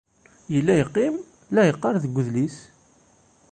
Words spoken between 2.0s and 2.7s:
deg udlis.